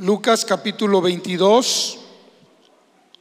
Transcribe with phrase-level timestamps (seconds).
[0.00, 1.98] Lucas capítulo 22,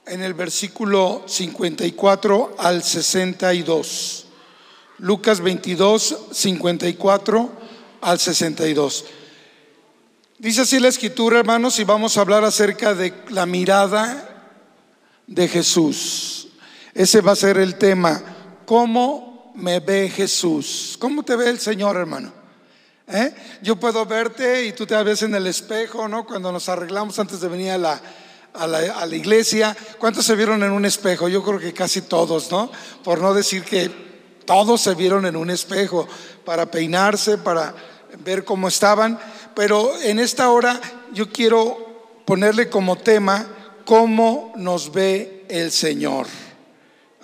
[0.06, 4.28] en el versículo 54 al 62.
[5.00, 7.52] Lucas 22, 54
[8.02, 9.06] al 62.
[10.38, 14.54] Dice así la escritura, hermanos, y vamos a hablar acerca de la mirada
[15.26, 16.50] de Jesús.
[16.94, 18.22] Ese va a ser el tema.
[18.68, 20.96] ¿Cómo me ve Jesús?
[21.00, 22.32] ¿Cómo te ve el Señor, hermano?
[23.10, 23.34] ¿Eh?
[23.62, 26.26] Yo puedo verte y tú te ves en el espejo, ¿no?
[26.26, 28.02] Cuando nos arreglamos antes de venir a la,
[28.54, 29.76] a la, a la iglesia.
[29.98, 31.30] ¿Cuántos se vieron en un espejo?
[31.30, 32.70] Yo creo que casi todos, ¿no?
[33.06, 33.90] Por no decir que
[34.46, 36.06] todos se vieron en un espejo
[36.44, 37.74] para peinarse, para
[38.26, 39.18] ver cómo estaban.
[39.56, 40.80] Pero en esta hora
[41.14, 43.48] yo quiero ponerle como tema
[43.86, 46.28] cómo nos ve el Señor.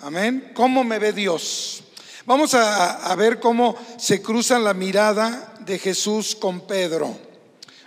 [0.00, 0.52] Amén.
[0.54, 1.84] ¿Cómo me ve Dios?
[2.26, 7.16] Vamos a, a ver cómo se cruzan la mirada de Jesús con Pedro.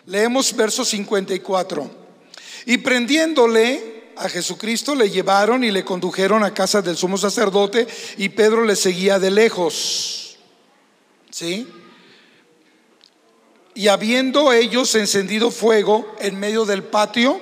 [0.06, 1.90] Leemos verso 54.
[2.66, 8.30] Y prendiéndole a Jesucristo le llevaron y le condujeron a casa del sumo sacerdote y
[8.30, 10.38] Pedro le seguía de lejos.
[11.30, 11.68] ¿Sí?
[13.76, 17.40] Y habiendo ellos encendido fuego en medio del patio,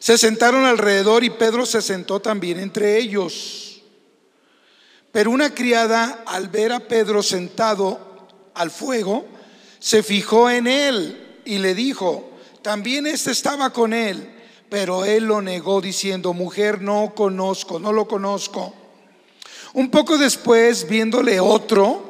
[0.00, 3.82] se sentaron alrededor y Pedro se sentó también entre ellos.
[5.12, 9.26] Pero una criada, al ver a Pedro sentado al fuego,
[9.78, 12.30] se fijó en él y le dijo,
[12.62, 14.34] también este estaba con él,
[14.68, 18.74] pero él lo negó diciendo, mujer, no conozco, no lo conozco.
[19.74, 22.08] Un poco después, viéndole otro,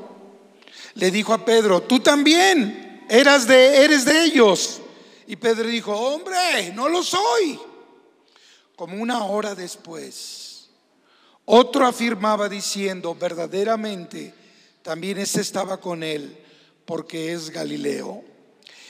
[0.94, 4.80] le dijo a Pedro, tú también eras de, eres de ellos.
[5.27, 7.58] Y Pedro dijo, hombre, no lo soy.
[8.74, 10.70] Como una hora después,
[11.44, 14.34] otro afirmaba diciendo, verdaderamente,
[14.83, 16.36] también este estaba con él,
[16.89, 18.25] porque es Galileo.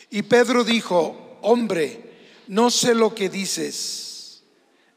[0.08, 4.44] Y Pedro dijo, hombre, no sé lo que dices.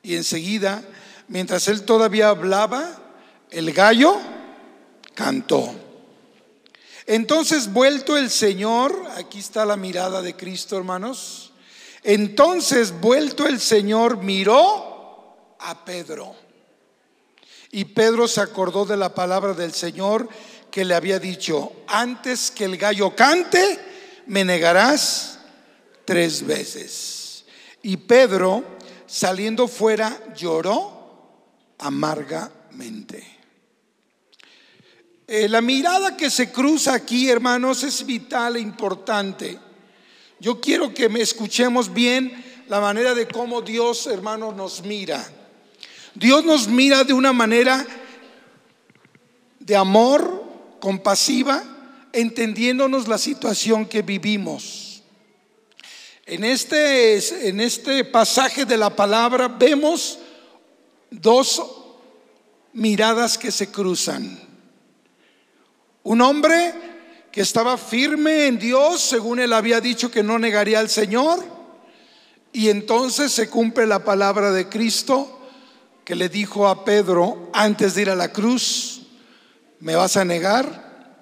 [0.04, 0.84] Y enseguida,
[1.28, 3.02] mientras él todavía hablaba,
[3.50, 4.20] el gallo
[5.16, 5.74] cantó.
[7.08, 11.54] Entonces, vuelto el Señor, aquí está la mirada de Cristo, hermanos.
[12.04, 16.36] Entonces, vuelto el Señor, miró a Pedro.
[17.72, 20.30] Y Pedro se acordó de la palabra del Señor
[20.72, 23.80] que le había dicho, antes que el gallo cante,
[24.28, 25.40] me negarás
[26.06, 27.44] tres veces.
[27.84, 28.64] Y Pedro,
[29.06, 31.02] saliendo fuera, lloró
[31.78, 33.40] amargamente.
[35.28, 39.58] Eh, la mirada que se cruza aquí, hermanos, es vital e importante.
[40.40, 45.26] Yo quiero que me escuchemos bien la manera de cómo Dios, hermanos, nos mira.
[46.16, 47.86] Dios nos mira de una manera
[49.60, 50.41] de amor,
[50.82, 51.64] compasiva,
[52.12, 55.04] entendiéndonos la situación que vivimos.
[56.26, 60.20] En este, en este pasaje de la palabra vemos
[61.10, 61.62] dos
[62.74, 64.40] miradas que se cruzan.
[66.04, 66.74] Un hombre
[67.32, 71.44] que estaba firme en Dios, según él había dicho que no negaría al Señor,
[72.54, 75.40] y entonces se cumple la palabra de Cristo
[76.04, 79.01] que le dijo a Pedro antes de ir a la cruz,
[79.82, 81.18] me vas a negar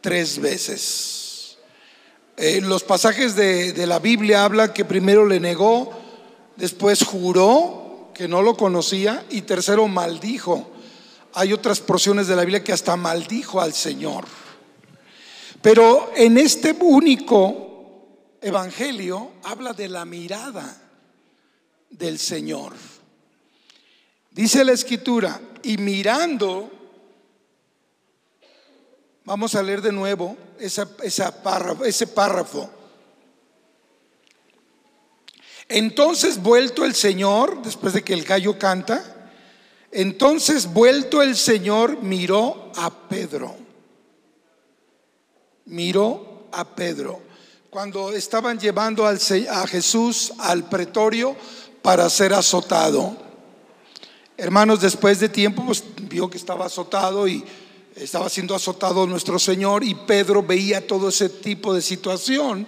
[0.00, 1.56] tres veces.
[2.36, 5.90] Eh, los pasajes de, de la Biblia hablan que primero le negó,
[6.56, 10.70] después juró que no lo conocía y tercero maldijo.
[11.34, 14.26] Hay otras porciones de la Biblia que hasta maldijo al Señor.
[15.62, 20.82] Pero en este único evangelio habla de la mirada
[21.90, 22.74] del Señor.
[24.30, 26.75] Dice la escritura, y mirando
[29.26, 32.70] Vamos a leer de nuevo ese párrafo.
[35.68, 39.32] Entonces vuelto el Señor, después de que el gallo canta,
[39.90, 43.56] entonces vuelto el Señor miró a Pedro.
[45.64, 47.20] Miró a Pedro.
[47.68, 49.18] Cuando estaban llevando al,
[49.50, 51.34] a Jesús al pretorio
[51.82, 53.16] para ser azotado.
[54.36, 57.44] Hermanos, después de tiempo, pues vio que estaba azotado y
[57.96, 62.66] estaba siendo azotado nuestro Señor y Pedro veía todo ese tipo de situación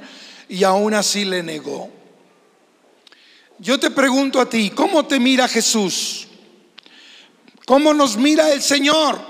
[0.49, 1.91] y aún así le negó.
[3.59, 6.29] Yo te pregunto a ti, ¿cómo te mira Jesús?
[7.67, 9.21] ¿Cómo nos mira el Señor?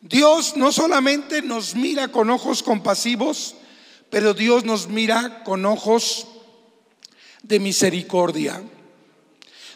[0.00, 3.56] Dios no solamente nos mira con ojos compasivos,
[4.08, 6.28] pero Dios nos mira con ojos
[7.42, 8.62] de misericordia.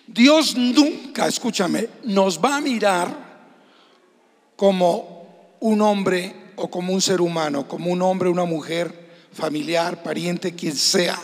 [0.06, 3.29] Dios nunca, escúchame, nos va a mirar
[4.60, 10.54] como un hombre o como un ser humano, como un hombre, una mujer, familiar, pariente,
[10.54, 11.18] quien sea.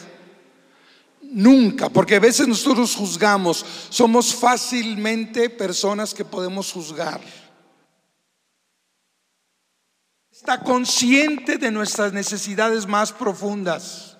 [1.20, 7.20] Nunca, porque a veces nosotros juzgamos, somos fácilmente personas que podemos juzgar.
[10.32, 14.16] Está consciente de nuestras necesidades más profundas,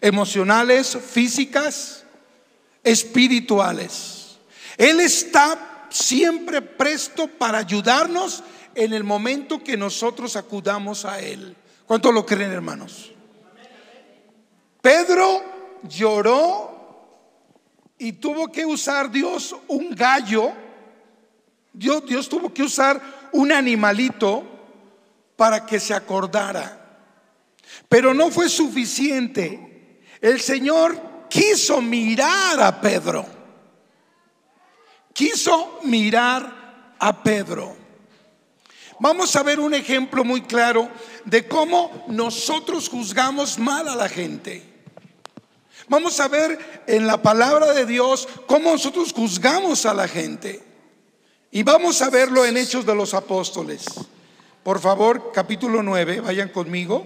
[0.00, 2.02] emocionales, físicas,
[2.82, 4.38] espirituales.
[4.76, 8.42] Él está siempre presto para ayudarnos
[8.74, 11.56] en el momento que nosotros acudamos a Él.
[11.86, 13.12] ¿Cuánto lo creen, hermanos?
[14.80, 15.42] Pedro
[15.82, 16.70] lloró
[17.98, 20.52] y tuvo que usar Dios un gallo.
[21.72, 24.44] Dios, Dios tuvo que usar un animalito
[25.36, 26.76] para que se acordara.
[27.88, 30.00] Pero no fue suficiente.
[30.20, 33.39] El Señor quiso mirar a Pedro.
[35.12, 37.76] Quiso mirar a Pedro.
[39.00, 40.90] Vamos a ver un ejemplo muy claro
[41.24, 44.62] de cómo nosotros juzgamos mal a la gente.
[45.88, 50.62] Vamos a ver en la palabra de Dios cómo nosotros juzgamos a la gente.
[51.50, 53.86] Y vamos a verlo en Hechos de los Apóstoles.
[54.62, 57.04] Por favor, capítulo 9, vayan conmigo.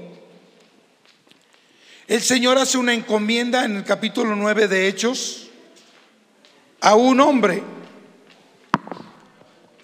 [2.07, 5.49] El Señor hace una encomienda en el capítulo 9 de Hechos
[6.81, 7.63] a un hombre.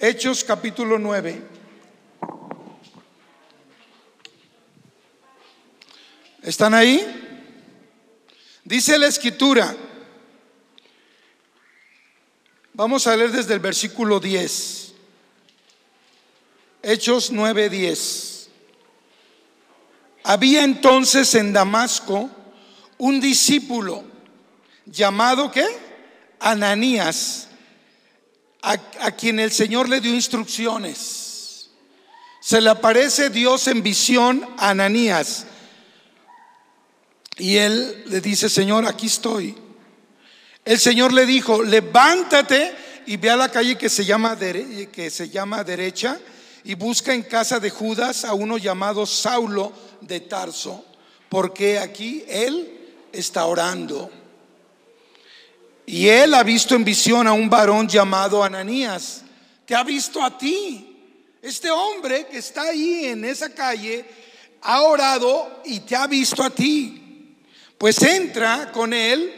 [0.02, 1.42] Hechos capítulo 9.
[6.42, 7.04] ¿Están ahí?
[8.64, 9.76] Dice la escritura,
[12.72, 14.94] vamos a leer desde el versículo 10,
[16.82, 18.48] Hechos 9:10.
[20.24, 22.30] Había entonces en Damasco
[22.96, 24.02] un discípulo
[24.86, 25.66] llamado ¿qué?
[26.38, 27.49] Ananías,
[28.62, 31.70] a, quien el Señor le dio instrucciones.
[32.40, 35.46] Se le aparece Dios en visión a Ananías
[37.36, 39.56] y él le dice, Señor, aquí estoy.
[40.64, 42.74] El Señor le dijo, levántate
[43.06, 46.18] y ve a la calle que se llama derecha
[46.64, 49.72] y busca en casa de Judas a uno llamado Saulo
[50.02, 50.84] de Tarso,
[51.28, 52.78] porque aquí él
[53.12, 54.10] está orando.
[55.90, 59.24] Y él ha visto en visión a un varón llamado Ananías,
[59.66, 60.86] que ha visto a ti.
[61.42, 64.04] Este hombre que está ahí en esa calle
[64.62, 67.34] ha orado y te ha visto a ti.
[67.76, 69.34] Pues entra con él,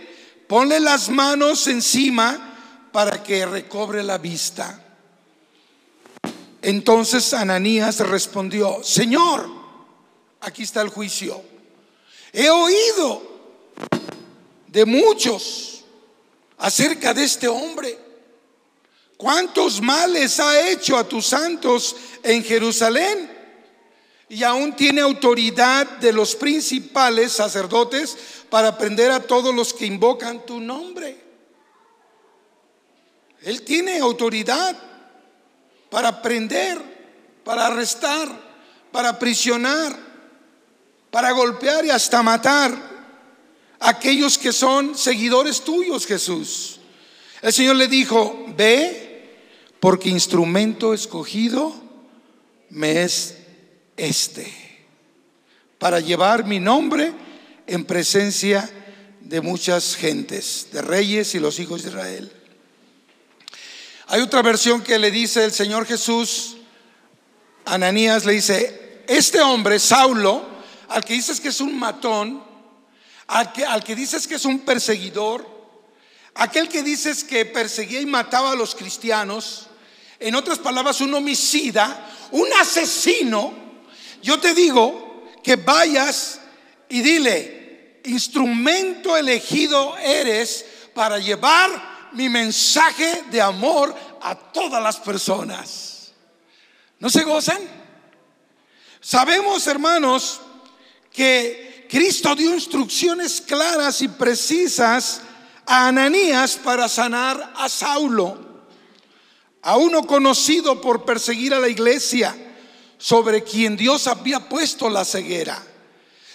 [0.47, 4.79] ponle las manos encima para que recobre la vista.
[6.61, 9.49] Entonces Ananías respondió, Señor,
[10.43, 11.43] aquí está el juicio.
[12.31, 13.23] He oído
[14.67, 15.72] de muchos
[16.63, 17.99] acerca de este hombre.
[19.17, 23.43] ¿Cuántos males ha hecho a tus santos en Jerusalén?
[24.29, 28.17] y aún tiene autoridad de los principales sacerdotes
[28.49, 31.23] para prender a todos los que invocan tu nombre.
[33.43, 34.75] Él tiene autoridad
[35.91, 36.81] para prender,
[37.45, 38.27] para arrestar,
[38.91, 39.95] para aprisionar,
[41.11, 42.92] para golpear y hasta matar
[43.83, 46.79] aquellos que son seguidores tuyos, Jesús.
[47.43, 49.39] El Señor le dijo, ve,
[49.81, 51.75] porque instrumento escogido
[52.71, 53.37] me es
[53.97, 54.51] este,
[55.79, 57.13] para llevar mi nombre
[57.67, 58.71] en presencia
[59.21, 62.33] de muchas gentes, de reyes y los hijos de Israel.
[64.07, 66.57] Hay otra versión que le dice el Señor Jesús,
[67.65, 70.45] Ananías le dice, este hombre, Saulo,
[70.89, 72.52] al que dices que es un matón,
[73.33, 75.49] al que, al que dices que es un perseguidor,
[76.35, 79.69] aquel que dices que perseguía y mataba a los cristianos,
[80.21, 83.55] en otras palabras, un homicida, un asesino,
[84.23, 86.41] yo te digo que vayas
[86.91, 96.13] y dile, instrumento elegido eres para llevar mi mensaje de amor a todas las personas.
[96.99, 97.61] ¿No se gozan?
[99.01, 100.43] Sabemos, hermanos,
[101.11, 105.21] que Cristo dio instrucciones claras y precisas
[105.67, 108.39] a Ananías para sanar a Saulo,
[109.61, 112.35] a uno conocido por perseguir a la iglesia
[112.97, 115.63] sobre quien Dios había puesto la ceguera.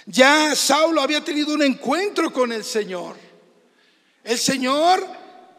[0.05, 3.15] Ya Saulo había tenido un encuentro con el Señor.
[4.23, 5.03] El Señor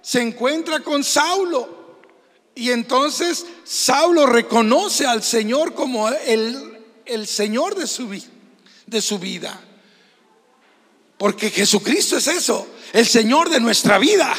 [0.01, 1.99] se encuentra con Saulo
[2.55, 8.09] y entonces Saulo reconoce al Señor como el, el Señor de su,
[8.87, 9.65] de su vida.
[11.19, 14.35] Porque Jesucristo es eso, el Señor de nuestra vida.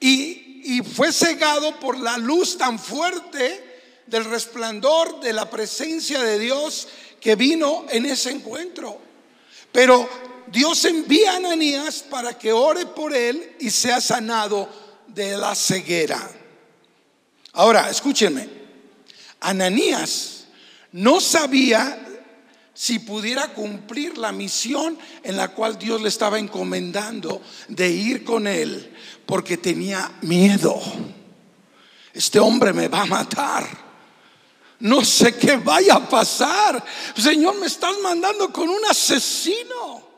[0.00, 3.68] Y, y fue cegado por la luz tan fuerte
[4.06, 6.88] del resplandor de la presencia de Dios
[7.20, 9.00] que vino en ese encuentro.
[9.72, 10.08] Pero
[10.46, 14.68] Dios envía a Ananías para que ore por él y sea sanado
[15.08, 16.30] de la ceguera.
[17.52, 18.48] Ahora, escúchenme,
[19.40, 20.44] Ananías
[20.92, 22.07] no sabía
[22.78, 28.46] si pudiera cumplir la misión en la cual Dios le estaba encomendando de ir con
[28.46, 30.80] él, porque tenía miedo.
[32.14, 33.66] Este hombre me va a matar.
[34.78, 36.84] No sé qué vaya a pasar.
[37.16, 40.08] Señor, me estás mandando con un asesino.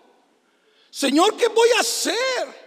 [0.91, 2.61] Señor, ¿qué voy a hacer?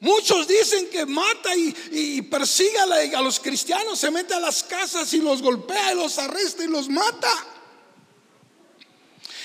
[0.00, 5.10] Muchos dicen que mata y, persigue a, a los cristianos, se mete a las casas
[5.14, 7.59] y los golpea y los arresta y los mata.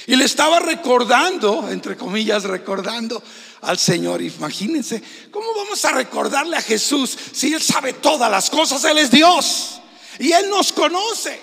[0.07, 3.21] Y le estaba recordando, entre comillas, recordando
[3.61, 4.21] al Señor.
[4.21, 8.83] Imagínense, ¿cómo vamos a recordarle a Jesús si Él sabe todas las cosas?
[8.83, 9.81] Él es Dios.
[10.19, 11.39] Y Él nos conoce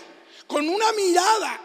[0.47, 1.61] con una mirada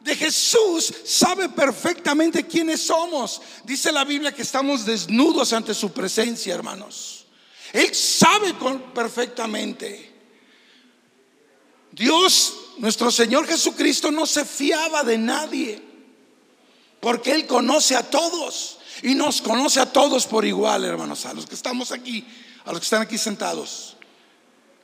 [0.00, 0.92] de Jesús.
[1.06, 3.40] Sabe perfectamente quiénes somos.
[3.64, 7.26] Dice la Biblia que estamos desnudos ante su presencia, hermanos.
[7.72, 8.54] Él sabe
[8.94, 10.12] perfectamente.
[11.92, 15.91] Dios, nuestro Señor Jesucristo, no se fiaba de nadie.
[17.02, 21.46] Porque Él conoce a todos y nos conoce a todos por igual, hermanos, a los
[21.46, 22.24] que estamos aquí,
[22.64, 23.96] a los que están aquí sentados.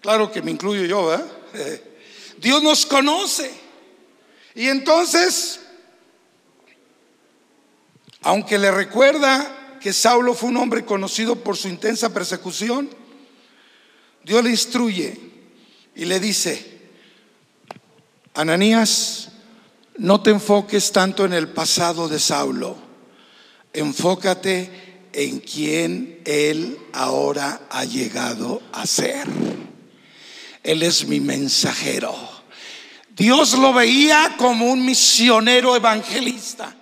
[0.01, 1.85] Claro que me incluyo yo, ¿eh?
[2.41, 3.49] Dios nos conoce.
[4.57, 5.61] Y entonces,
[8.23, 12.91] aunque le recuerda que Saulo fue un hombre conocido por su intensa persecución,
[14.25, 15.21] Dios le instruye
[15.95, 16.81] y le dice,
[18.35, 19.31] Ananías,
[19.99, 22.77] no te enfoques tanto en el pasado de Saulo,
[23.73, 29.27] enfócate en quien él ahora ha llegado a ser.
[30.63, 32.15] Él es mi mensajero.
[33.11, 36.77] Dios lo veía como un misionero evangelista.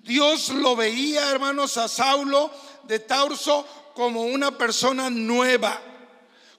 [0.00, 2.50] Dios lo veía, hermanos, a Saulo
[2.88, 5.80] de Tarso como una persona nueva,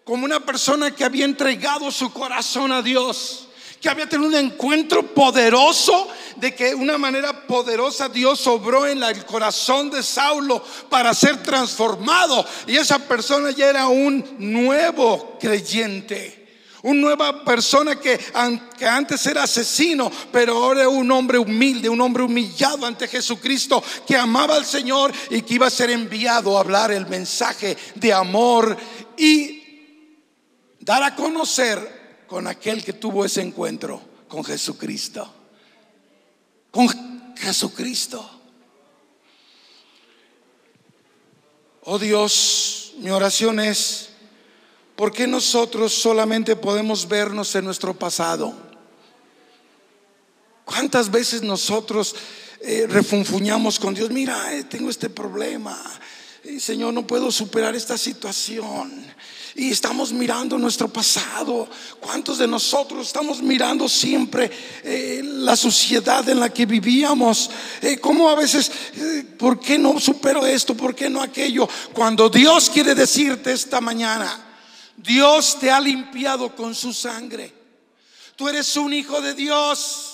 [0.06, 3.50] como una persona que había entregado su corazón a Dios
[3.84, 9.26] que había tenido un encuentro poderoso, de que una manera poderosa Dios obró en el
[9.26, 12.46] corazón de Saulo para ser transformado.
[12.66, 16.48] Y esa persona ya era un nuevo creyente.
[16.82, 18.18] Una nueva persona que,
[18.78, 23.84] que, antes era asesino, pero ahora era un hombre humilde, un hombre humillado ante Jesucristo,
[24.08, 28.14] que amaba al Señor y que iba a ser enviado a hablar el mensaje de
[28.14, 28.78] amor
[29.18, 29.62] y
[30.80, 32.03] dar a conocer
[32.34, 35.32] con aquel que tuvo ese encuentro con Jesucristo.
[36.72, 38.28] Con Jesucristo.
[41.84, 44.10] Oh Dios, mi oración es,
[44.96, 48.52] ¿por qué nosotros solamente podemos vernos en nuestro pasado?
[50.66, 52.16] ¿Cuántas veces nosotros
[52.62, 54.10] eh, refunfuñamos con Dios?
[54.10, 55.80] Mira, eh, tengo este problema.
[56.60, 59.06] Señor, no puedo superar esta situación
[59.56, 61.68] y estamos mirando nuestro pasado.
[62.00, 64.50] ¿Cuántos de nosotros estamos mirando siempre
[64.84, 67.50] eh, la sociedad en la que vivíamos?
[67.82, 70.76] Eh, ¿Cómo a veces, eh, por qué no supero esto?
[70.76, 71.68] ¿Por qué no aquello?
[71.94, 74.44] Cuando Dios quiere decirte esta mañana,
[74.98, 77.54] Dios te ha limpiado con su sangre.
[78.36, 80.10] Tú eres un hijo de Dios.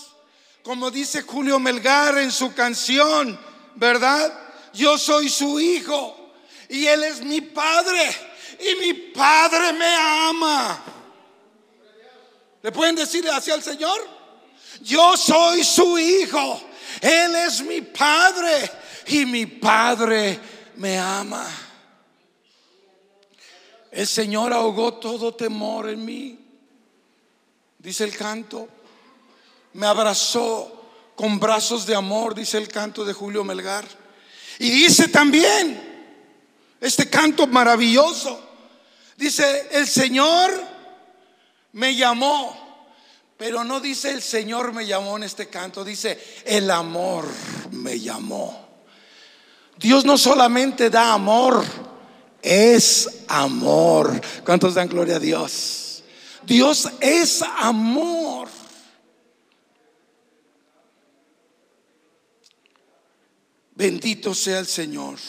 [0.63, 3.39] Como dice Julio Melgar en su canción,
[3.75, 4.31] ¿verdad?
[4.74, 6.34] Yo soy su hijo
[6.67, 8.28] y Él es mi padre
[8.59, 10.83] y mi Padre me ama.
[12.61, 13.99] ¿Le pueden decir hacia el Señor?
[14.81, 16.61] Yo soy su hijo.
[17.01, 18.69] Él es mi Padre
[19.07, 20.39] y mi Padre
[20.75, 21.45] me ama.
[23.91, 26.39] El Señor ahogó todo temor en mí.
[27.77, 28.67] Dice el canto.
[29.73, 30.79] Me abrazó
[31.15, 33.85] con brazos de amor, dice el canto de Julio Melgar.
[34.57, 35.89] Y dice también
[36.81, 38.48] este canto maravilloso.
[39.19, 40.49] Dice, el Señor
[41.73, 42.55] me llamó,
[43.35, 47.25] pero no dice el Señor me llamó en este canto, dice el amor
[47.71, 48.65] me llamó.
[49.75, 51.65] Dios no solamente da amor,
[52.41, 54.21] es amor.
[54.45, 56.01] ¿Cuántos dan gloria a Dios?
[56.45, 58.47] Dios es amor.
[63.75, 65.19] Bendito sea el Señor.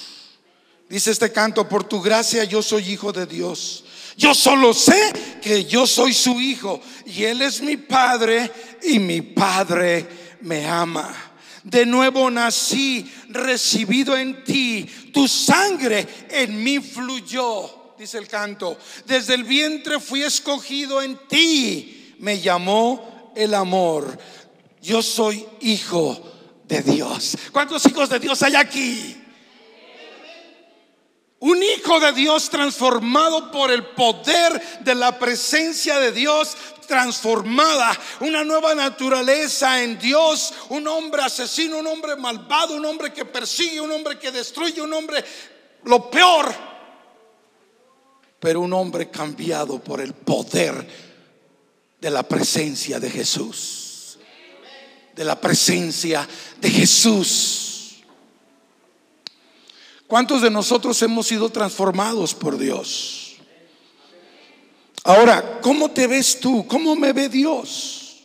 [0.91, 3.85] Dice este canto, por tu gracia yo soy hijo de Dios.
[4.17, 8.51] Yo solo sé que yo soy su hijo y Él es mi padre
[8.83, 10.05] y mi padre
[10.41, 11.15] me ama.
[11.63, 18.77] De nuevo nací, recibido en ti, tu sangre en mí fluyó, dice el canto.
[19.07, 24.19] Desde el vientre fui escogido en ti, me llamó el amor.
[24.83, 26.21] Yo soy hijo
[26.67, 27.37] de Dios.
[27.53, 29.17] ¿Cuántos hijos de Dios hay aquí?
[31.41, 36.55] Un hijo de Dios transformado por el poder de la presencia de Dios,
[36.87, 43.25] transformada, una nueva naturaleza en Dios, un hombre asesino, un hombre malvado, un hombre que
[43.25, 45.25] persigue, un hombre que destruye, un hombre
[45.85, 46.53] lo peor,
[48.39, 50.87] pero un hombre cambiado por el poder
[51.99, 54.19] de la presencia de Jesús,
[55.15, 56.29] de la presencia
[56.61, 57.70] de Jesús.
[60.11, 63.37] ¿Cuántos de nosotros hemos sido transformados por Dios?
[65.05, 66.67] Ahora, ¿cómo te ves tú?
[66.67, 68.25] ¿Cómo me ve Dios?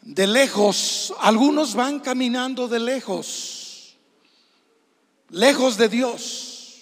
[0.00, 3.96] De lejos, algunos van caminando de lejos,
[5.28, 6.78] lejos de Dios,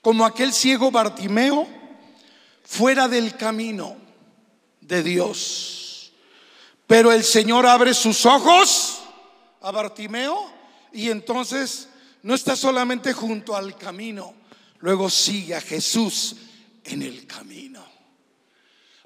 [0.00, 1.68] como aquel ciego Bartimeo
[2.64, 3.98] fuera del camino
[4.80, 6.10] de Dios.
[6.86, 9.00] Pero el Señor abre sus ojos
[9.60, 10.56] a Bartimeo
[10.92, 11.88] y entonces
[12.22, 14.34] no está solamente junto al camino,
[14.80, 16.36] luego sigue a Jesús
[16.84, 17.84] en el camino.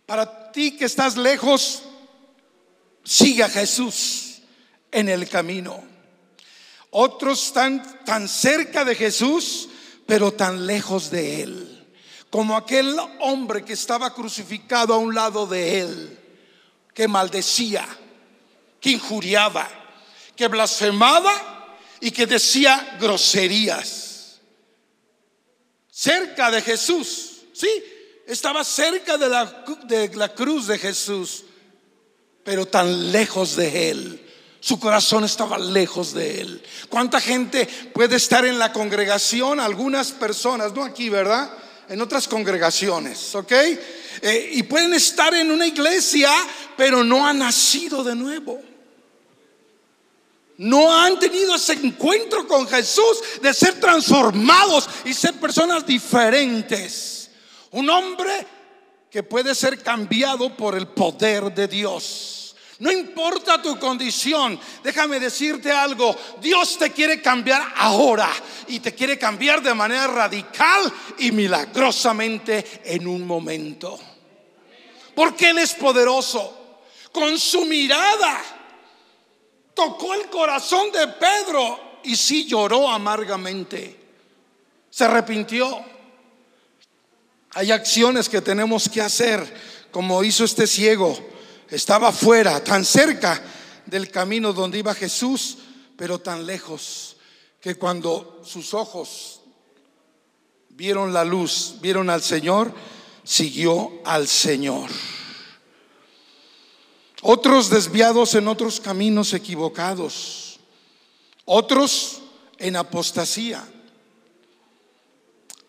[0.07, 1.83] Para ti que estás lejos,
[3.05, 4.43] sigue a Jesús
[4.91, 5.83] en el camino.
[6.91, 9.69] Otros están tan cerca de Jesús,
[10.07, 11.87] pero tan lejos de Él.
[12.31, 16.19] Como aquel hombre que estaba crucificado a un lado de Él,
[16.95, 17.87] que maldecía,
[18.81, 19.69] que injuriaba,
[20.37, 21.52] que blasfemaba
[22.03, 24.41] y que decía groserías.
[25.89, 27.69] Cerca de Jesús, sí,
[28.27, 31.45] estaba cerca de la, de la cruz de Jesús,
[32.43, 34.29] pero tan lejos de él.
[34.59, 36.63] Su corazón estaba lejos de él.
[36.89, 39.61] ¿Cuánta gente puede estar en la congregación?
[39.61, 41.53] Algunas personas, no aquí, ¿verdad?
[41.89, 43.53] En otras congregaciones, ¿ok?
[43.53, 46.33] Eh, y pueden estar en una iglesia,
[46.77, 48.72] pero no han nacido de nuevo
[50.63, 57.31] no han tenido ese encuentro con Jesús de ser transformados y ser personas diferentes.
[57.73, 58.47] Un hombre
[59.11, 62.55] que puede ser cambiado por el poder de Dios.
[62.79, 68.31] No importa tu condición, déjame decirte algo, Dios te quiere cambiar ahora
[68.69, 73.99] y te quiere cambiar de manera radical y milagrosamente en un momento.
[75.13, 76.59] Porque Él es poderoso.
[77.11, 78.62] Con su mirada
[79.75, 83.99] tocó el corazón de Pedro y sí lloró amargamente.
[84.91, 85.85] Se arrepintió.
[87.55, 91.17] Hay acciones que tenemos que hacer, como hizo este ciego.
[91.69, 93.43] Estaba fuera, tan cerca
[93.87, 95.59] del camino donde iba Jesús,
[95.97, 97.17] pero tan lejos
[97.61, 99.41] que cuando sus ojos
[100.71, 102.75] vieron la luz, vieron al Señor,
[103.25, 104.91] siguió al Señor.
[107.23, 110.59] Otros desviados en otros caminos equivocados.
[111.45, 112.21] Otros
[112.59, 113.65] en apostasía.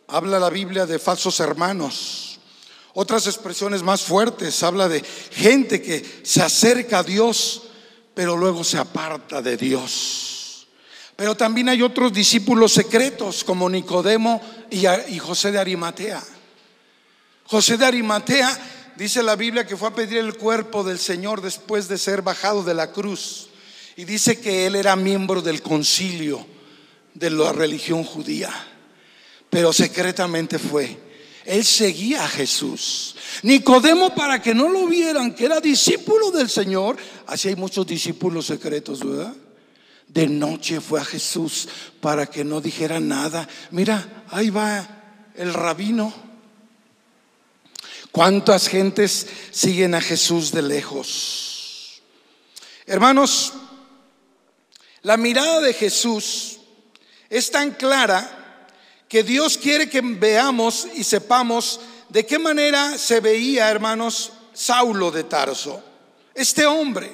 [0.08, 2.40] Habla la Biblia de falsos hermanos.
[2.96, 7.64] Otras expresiones más fuertes habla de gente que se acerca a Dios,
[8.14, 10.68] pero luego se aparta de Dios.
[11.16, 16.24] Pero también hay otros discípulos secretos como Nicodemo y, José de Arimatea.
[17.46, 21.88] José de Arimatea dice la Biblia que fue a pedir el cuerpo del Señor después
[21.88, 23.50] de ser bajado de la cruz.
[23.96, 26.46] Y dice que él era miembro del concilio
[27.14, 28.52] de la religión judía.
[29.50, 30.98] Pero secretamente fue.
[31.46, 33.16] Él seguía a Jesús.
[33.44, 36.98] Nicodemo para que no lo vieran que era discípulo del Señor.
[37.28, 39.34] Así hay muchos discípulos secretos, ¿verdad?
[40.08, 41.68] De noche fue a Jesús
[42.00, 43.48] para que no dijera nada.
[43.72, 45.04] Mira, ahí va
[45.36, 46.14] el rabino
[48.14, 52.04] ¿Cuántas gentes siguen a Jesús de lejos?
[52.86, 53.54] Hermanos,
[55.02, 56.60] la mirada de Jesús
[57.28, 58.68] es tan clara
[59.10, 65.24] que Dios quiere que veamos y sepamos de qué manera se veía, hermanos, Saulo de
[65.24, 65.82] Tarso,
[66.36, 67.12] este hombre.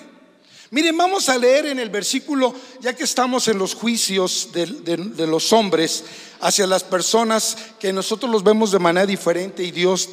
[0.69, 5.27] Miren, vamos a leer en el versículo, ya que estamos en los juicios de, de,
[5.27, 6.03] los hombres
[6.41, 10.09] hacia las personas que nosotros los vemos de manera diferente y Dios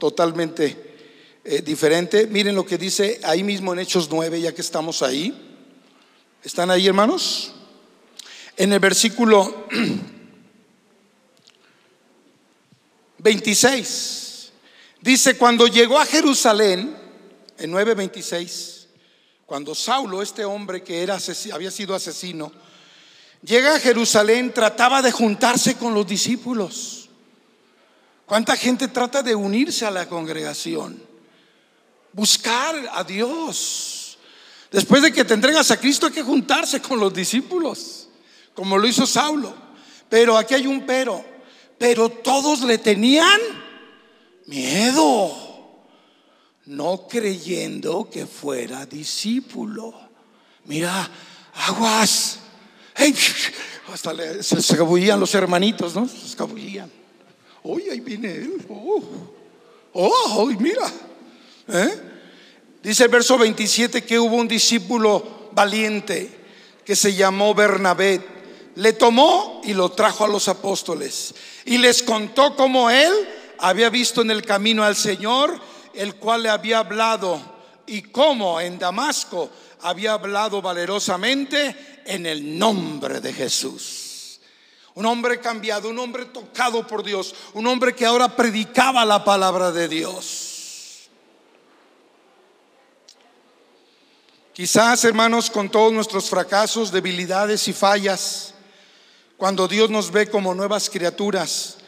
[0.00, 0.76] totalmente
[1.44, 2.26] eh, diferente.
[2.26, 5.32] Miren lo que dice ahí mismo en Hechos 9, ya que estamos ahí.
[6.42, 7.52] ¿Están ahí, hermanos?
[8.56, 9.66] En el versículo
[13.18, 14.52] 26,
[15.00, 16.96] dice, cuando llegó a Jerusalén,
[17.58, 18.86] en 9:26,
[19.46, 21.18] cuando Saulo, este hombre que era,
[21.52, 22.52] había sido asesino,
[23.42, 26.99] llega a Jerusalén, trataba de juntarse con los discípulos.
[28.30, 31.02] ¿Cuánta gente trata de unirse a la congregación?
[32.12, 34.18] Buscar a Dios.
[34.70, 38.06] Después de que te entregas a Cristo hay que juntarse con los discípulos,
[38.54, 39.52] como lo hizo Saulo.
[40.08, 41.24] Pero aquí hay un pero.
[41.76, 43.40] Pero todos le tenían
[44.46, 45.82] miedo,
[46.66, 49.92] no creyendo que fuera discípulo.
[50.66, 51.10] Mira,
[51.66, 52.38] aguas.
[53.92, 56.06] hasta se escabullían los hermanitos, ¿no?
[56.06, 56.99] Se escabullían.
[57.62, 58.66] Uy, ahí viene él.
[58.68, 59.02] Oh,
[59.92, 60.90] oh mira.
[61.68, 62.00] ¿Eh?
[62.82, 66.30] Dice el verso 27 que hubo un discípulo valiente
[66.84, 68.20] que se llamó Bernabé.
[68.76, 73.12] Le tomó y lo trajo a los apóstoles y les contó cómo él
[73.58, 75.60] había visto en el camino al Señor,
[75.94, 77.40] el cual le había hablado
[77.86, 79.50] y cómo en Damasco
[79.82, 84.09] había hablado valerosamente en el nombre de Jesús.
[84.94, 89.70] Un hombre cambiado, un hombre tocado por Dios, un hombre que ahora predicaba la palabra
[89.70, 90.50] de Dios.
[94.52, 98.52] Quizás, hermanos, con todos nuestros fracasos, debilidades y fallas,
[99.36, 101.78] cuando Dios nos ve como nuevas criaturas,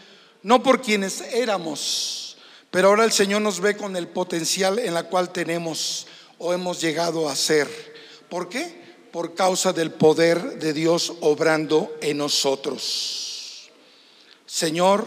[0.43, 2.39] no por quienes éramos,
[2.71, 6.07] pero ahora el Señor nos ve con el potencial en la cual tenemos
[6.39, 7.69] o hemos llegado a ser.
[8.31, 8.82] ¿Por qué?
[9.13, 13.71] Por causa del poder de Dios obrando en nosotros.
[14.47, 15.07] Señor,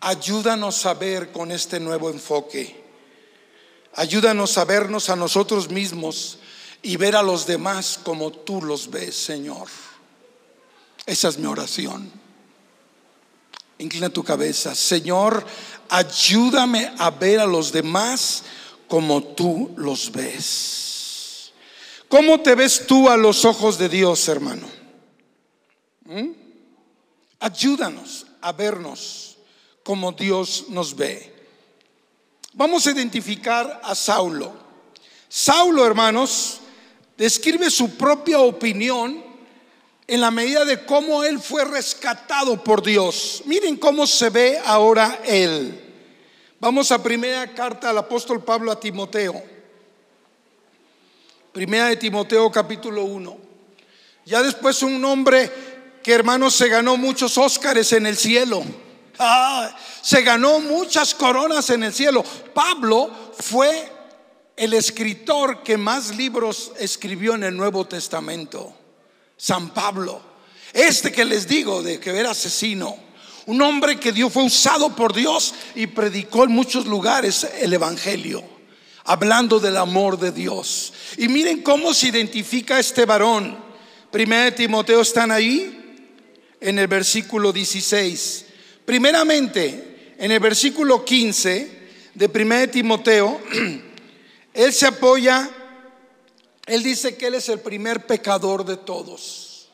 [0.00, 2.86] ayúdanos a ver con este nuevo enfoque
[3.96, 6.38] Ayúdanos a vernos a nosotros mismos
[6.82, 9.68] y ver a los demás como tú los ves, Señor.
[11.06, 12.12] Esa es mi oración.
[13.78, 14.74] Inclina tu cabeza.
[14.74, 15.46] Señor,
[15.88, 18.42] ayúdame a ver a los demás
[18.86, 20.85] como tú los ves.
[22.08, 24.68] ¿Cómo te ves tú a los ojos de Dios, hermano?
[26.04, 26.30] ¿Mm?
[27.40, 29.36] Ayúdanos a vernos
[29.82, 31.34] como Dios nos ve.
[32.52, 34.52] Vamos a identificar a Saulo.
[35.28, 36.60] Saulo, hermanos,
[37.16, 39.24] describe su propia opinión
[40.06, 43.42] en la medida de cómo él fue rescatado por Dios.
[43.46, 45.82] Miren cómo se ve ahora él.
[46.60, 49.55] Vamos a primera carta al apóstol Pablo a Timoteo.
[51.56, 53.38] Primera de Timoteo capítulo 1.
[54.26, 55.50] Ya después un hombre
[56.02, 58.62] que hermanos se ganó muchos Óscares en el cielo.
[59.18, 62.22] Ah, se ganó muchas coronas en el cielo.
[62.52, 63.90] Pablo fue
[64.54, 68.74] el escritor que más libros escribió en el Nuevo Testamento.
[69.38, 70.20] San Pablo.
[70.74, 72.98] Este que les digo de que era asesino.
[73.46, 78.44] Un hombre que Dios fue usado por Dios y predicó en muchos lugares el Evangelio,
[79.06, 80.92] hablando del amor de Dios.
[81.16, 83.56] Y miren cómo se identifica este varón.
[84.10, 86.04] Primero de Timoteo están ahí
[86.60, 88.46] en el versículo 16.
[88.84, 93.40] Primeramente, en el versículo 15 de 1 Timoteo,
[94.54, 95.50] él se apoya,
[96.66, 99.68] él dice que él es el primer pecador de todos,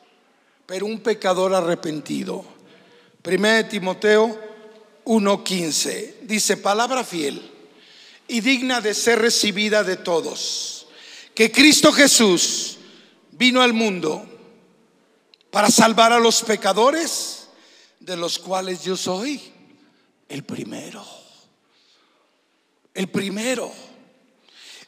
[0.65, 2.45] pero un pecador arrepentido.
[3.25, 4.39] 1 Timoteo
[5.05, 7.52] 1:15 dice, palabra fiel
[8.27, 10.87] y digna de ser recibida de todos,
[11.33, 12.77] que Cristo Jesús
[13.31, 14.25] vino al mundo
[15.51, 17.47] para salvar a los pecadores
[17.99, 19.41] de los cuales yo soy
[20.29, 21.05] el primero.
[22.93, 23.71] El primero.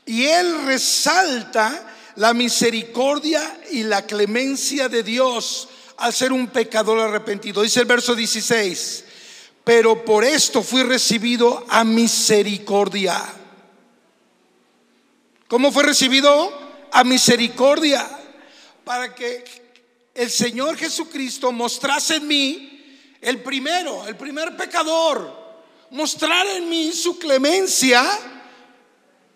[0.06, 7.62] Y él resalta la misericordia y la clemencia de Dios al ser un pecador arrepentido.
[7.62, 9.05] Dice el verso 16,
[9.66, 13.22] pero por esto fui recibido a misericordia.
[15.48, 16.54] ¿Cómo fue recibido?
[16.92, 18.08] A misericordia.
[18.84, 19.44] Para que
[20.14, 22.76] el Señor Jesucristo mostrase en mí
[23.20, 25.36] el primero, el primer pecador,
[25.90, 28.06] mostrar en mí su clemencia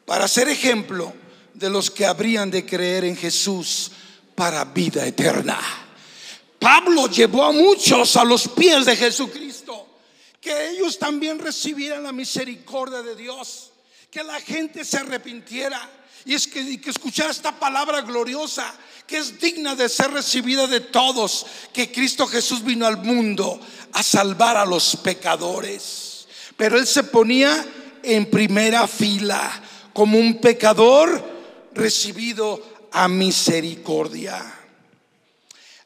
[0.05, 1.11] para ser ejemplo
[1.55, 3.91] de los que habrían de creer en Jesús
[4.35, 5.59] para vida eterna.
[6.59, 9.48] Pablo llevó a muchos a los pies de Jesucristo,
[10.41, 13.71] que ellos también recibieran la misericordia de Dios,
[14.09, 15.89] que la gente se arrepintiera
[16.25, 18.73] y es que, que escuchara esta palabra gloriosa
[19.09, 23.59] que es digna de ser recibida de todos, que Cristo Jesús vino al mundo
[23.93, 26.27] a salvar a los pecadores.
[26.55, 27.65] Pero él se ponía
[28.03, 29.51] en primera fila
[29.93, 31.23] como un pecador
[31.73, 34.59] recibido a misericordia.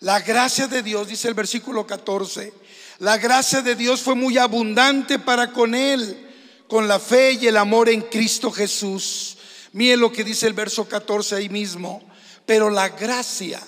[0.02, 2.54] La gracia de Dios, dice el versículo 14,
[3.00, 6.30] la gracia de Dios fue muy abundante para con él,
[6.68, 9.38] con la fe y el amor en Cristo Jesús.
[9.74, 12.02] Mire lo que dice el verso 14 ahí mismo.
[12.46, 13.62] Pero la gracia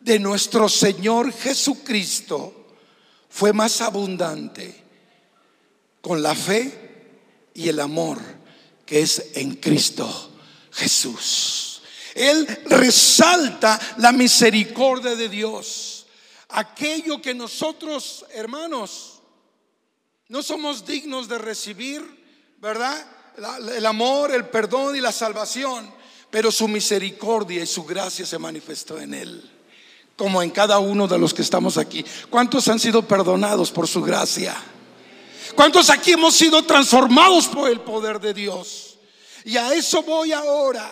[0.00, 2.76] de nuestro Señor Jesucristo
[3.28, 4.82] fue más abundante
[6.00, 7.10] con la fe
[7.54, 8.18] y el amor
[8.86, 10.32] que es en Cristo
[10.72, 11.82] Jesús.
[12.14, 15.91] Él resalta la misericordia de Dios.
[16.52, 19.20] Aquello que nosotros, hermanos,
[20.28, 22.02] no somos dignos de recibir,
[22.58, 23.06] ¿verdad?
[23.76, 25.90] el amor, el perdón y la salvación,
[26.30, 29.50] pero su misericordia y su gracia se manifestó en Él,
[30.16, 32.04] como en cada uno de los que estamos aquí.
[32.30, 34.56] ¿Cuántos han sido perdonados por su gracia?
[35.54, 38.96] ¿Cuántos aquí hemos sido transformados por el poder de Dios?
[39.44, 40.90] Y a eso voy ahora.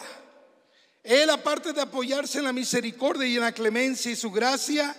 [1.02, 4.94] Él, aparte de apoyarse en la misericordia y en la clemencia y su gracia,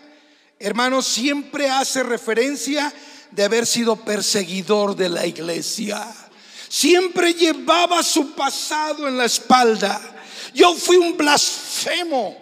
[0.62, 2.93] hermanos, siempre hace referencia
[3.32, 6.08] de haber sido perseguidor de la iglesia.
[6.69, 10.00] Siempre llevaba su pasado en la espalda.
[10.54, 12.38] Yo fui un blasfemo.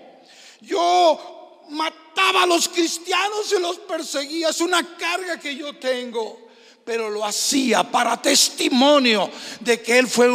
[0.61, 4.49] Yo mataba a los cristianos y los perseguía.
[4.49, 6.47] Es una carga que yo tengo.
[6.85, 9.29] Pero lo hacía para testimonio
[9.59, 10.29] de que Él fue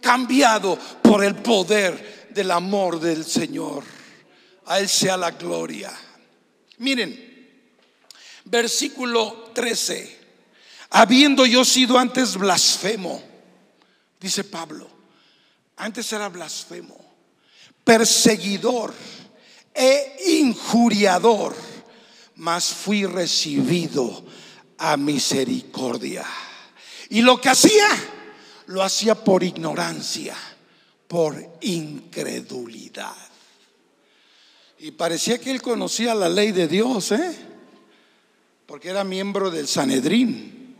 [0.00, 3.84] cambiado por el poder del amor del Señor.
[4.66, 5.92] A Él sea la gloria.
[6.82, 7.14] Miren,
[8.44, 10.20] versículo 13.
[10.90, 13.22] Habiendo yo sido antes blasfemo,
[14.20, 14.90] dice Pablo,
[15.76, 16.98] antes era blasfemo,
[17.84, 18.92] perseguidor
[19.72, 21.54] e injuriador,
[22.34, 24.26] mas fui recibido
[24.78, 26.26] a misericordia.
[27.10, 27.88] Y lo que hacía,
[28.66, 30.36] lo hacía por ignorancia
[31.06, 33.31] por incredulidad.
[34.82, 37.36] Y parecía que él conocía la ley de Dios, ¿eh?
[38.66, 40.74] Porque era miembro del Sanedrín.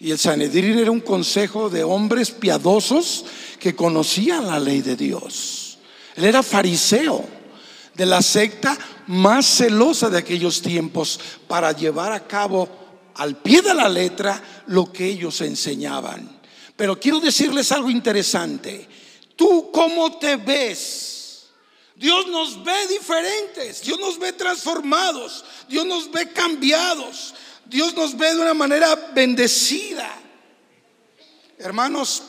[0.00, 3.24] Y el Sanedrín era un consejo de hombres piadosos
[3.60, 5.78] que conocían la ley de Dios.
[6.16, 7.24] Él era fariseo
[7.94, 12.68] de la secta más celosa de aquellos tiempos para llevar a cabo
[13.14, 16.40] al pie de la letra lo que ellos enseñaban.
[16.74, 18.88] Pero quiero decirles algo interesante.
[19.36, 21.17] ¿Tú cómo te ves?
[21.98, 27.34] Dios nos ve diferentes, Dios nos ve transformados, Dios nos ve cambiados,
[27.66, 30.08] Dios nos ve de una manera bendecida.
[31.58, 32.22] Hermanos,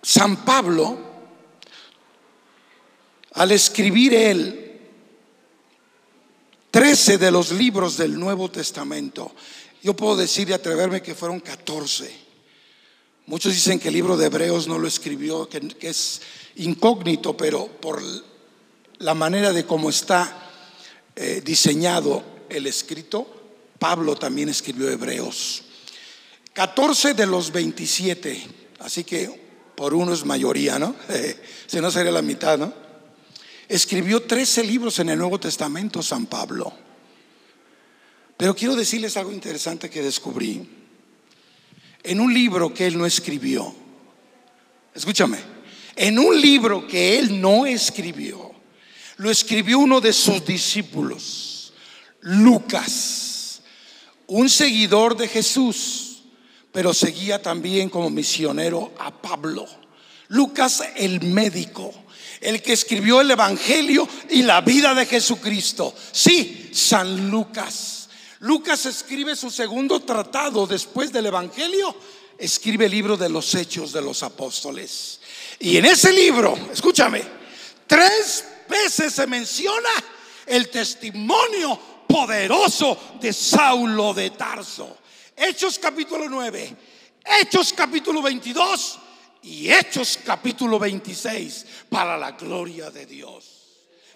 [0.00, 0.98] San Pablo,
[3.34, 4.80] al escribir él
[6.70, 9.32] 13 de los libros del Nuevo Testamento,
[9.82, 12.25] yo puedo decir y atreverme que fueron 14
[13.26, 16.20] Muchos dicen que el libro de Hebreos no lo escribió, que, es
[16.54, 18.00] incógnito, pero por
[18.98, 20.48] la manera de cómo está
[21.16, 23.26] eh, diseñado el escrito,
[23.80, 25.64] Pablo también escribió Hebreos.
[26.52, 28.46] 14 de los 27,
[28.78, 30.94] así que por uno es mayoría, ¿no?
[31.66, 32.72] si no sería la mitad, ¿no?
[33.68, 36.72] Escribió 13 libros en el Nuevo Testamento San Pablo.
[38.36, 40.85] Pero quiero decirles algo interesante que descubrí
[42.06, 43.74] en un libro que él no escribió.
[44.94, 45.38] Escúchame,
[45.96, 48.52] en un libro que él no escribió,
[49.16, 51.72] lo escribió uno de sus discípulos,
[52.20, 53.60] Lucas,
[54.26, 56.22] un seguidor de Jesús,
[56.72, 59.66] pero seguía también como misionero a Pablo.
[60.28, 61.92] Lucas el médico,
[62.40, 65.94] el que escribió el Evangelio y la vida de Jesucristo.
[66.12, 68.05] Sí, San Lucas.
[68.40, 71.94] Lucas escribe su segundo tratado después del Evangelio,
[72.38, 75.20] escribe el libro de los hechos de los apóstoles.
[75.58, 77.22] Y en ese libro, escúchame,
[77.86, 79.88] tres veces se menciona
[80.44, 84.98] el testimonio poderoso de Saulo de Tarso.
[85.34, 86.76] Hechos capítulo 9,
[87.40, 88.98] Hechos capítulo 22
[89.42, 93.55] y Hechos capítulo 26 para la gloria de Dios.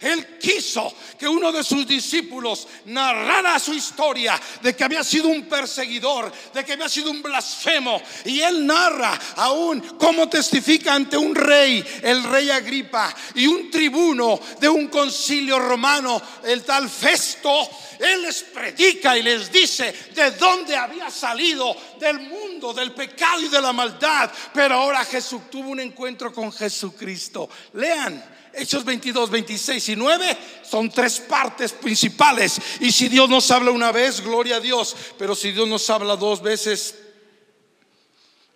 [0.01, 5.43] Él quiso que uno de sus discípulos narrara su historia de que había sido un
[5.43, 8.01] perseguidor, de que había sido un blasfemo.
[8.25, 14.41] Y él narra aún cómo testifica ante un rey, el rey Agripa, y un tribuno
[14.59, 17.69] de un concilio romano, el tal Festo.
[17.99, 23.49] Él les predica y les dice de dónde había salido, del mundo, del pecado y
[23.49, 24.31] de la maldad.
[24.55, 27.51] Pero ahora Jesús tuvo un encuentro con Jesucristo.
[27.75, 32.61] Lean Hechos 22, 26 y 9 son tres partes principales.
[32.81, 34.97] Y si Dios nos habla una vez, gloria a Dios.
[35.19, 36.95] Pero si Dios nos habla dos veces,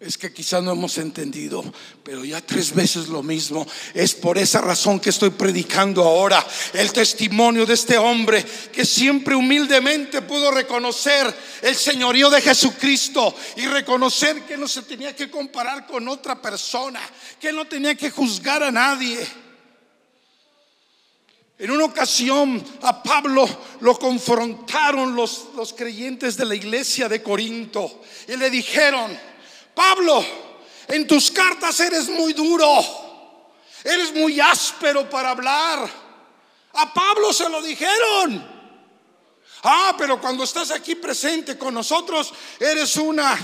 [0.00, 1.64] es que quizás no hemos entendido,
[2.02, 3.66] pero ya tres veces lo mismo.
[3.94, 9.35] Es por esa razón que estoy predicando ahora el testimonio de este hombre que siempre
[9.35, 15.87] humildemente pudo reconocer el señorío de Jesucristo y reconocer que no se tenía que comparar
[15.87, 17.00] con otra persona,
[17.40, 19.43] que no tenía que juzgar a nadie
[21.57, 23.47] en una ocasión a Pablo
[23.81, 29.17] lo confrontaron los, creyentes de la iglesia de Corinto y le dijeron,
[29.73, 30.25] Pablo,
[30.88, 32.67] en tus cartas eres muy duro,
[33.85, 35.88] eres muy áspero para hablar.
[36.73, 38.53] A Pablo se lo dijeron.
[39.62, 43.38] Ah, pero cuando estás aquí presente con nosotros, eres una,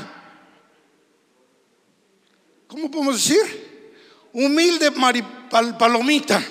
[2.66, 3.94] ¿cómo podemos decir?
[4.33, 4.92] Humilde
[5.79, 6.44] palomita.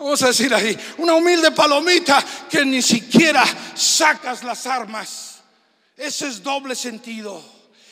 [0.00, 5.40] Vamos a decir ahí, una humilde palomita que ni siquiera sacas las armas.
[5.94, 7.44] Ese es doble sentido.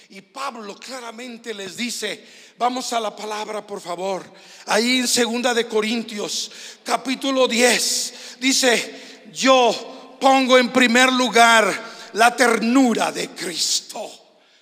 [0.09, 4.25] Y Pablo claramente les dice, vamos a la palabra por favor.
[4.64, 6.51] Ahí en segunda de Corintios,
[6.83, 14.11] capítulo 10, dice, yo pongo en primer lugar la ternura de Cristo.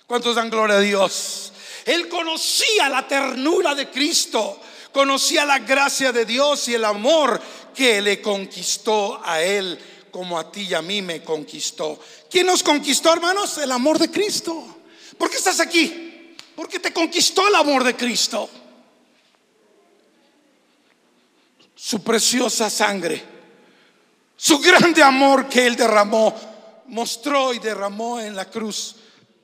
[0.05, 1.53] ¿Cuántos dan gloria a Dios?
[1.85, 4.59] Él conocía la ternura de Cristo,
[4.91, 7.41] conocía la gracia de Dios y el amor
[7.75, 9.79] que le conquistó a él
[10.11, 11.99] como a ti y a mí me conquistó.
[12.29, 13.57] ¿Quién nos conquistó, hermanos?
[13.59, 14.77] El amor de Cristo.
[15.17, 16.35] ¿Por qué estás aquí?
[16.55, 18.49] Porque te conquistó el amor de Cristo.
[21.75, 23.23] Su preciosa sangre,
[24.35, 26.33] su grande amor que Él derramó,
[26.87, 28.95] mostró y derramó en la cruz,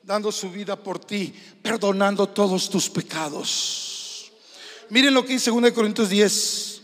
[0.02, 3.93] dando su vida por ti, perdonando todos tus pecados.
[4.90, 6.82] Miren lo que dice 2 Corintios 10,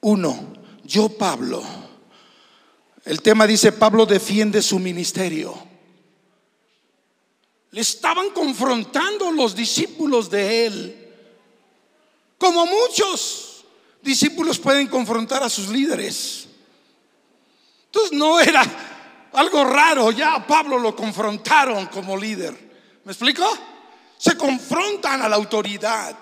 [0.00, 0.52] 1.
[0.84, 1.62] Yo, Pablo,
[3.04, 5.56] el tema dice, Pablo defiende su ministerio.
[7.70, 11.12] Le estaban confrontando los discípulos de él.
[12.38, 13.64] Como muchos
[14.02, 16.46] discípulos pueden confrontar a sus líderes.
[17.86, 18.64] Entonces no era
[19.32, 22.54] algo raro, ya a Pablo lo confrontaron como líder.
[23.04, 23.44] ¿Me explico?
[24.18, 26.16] Se confrontan a la autoridad.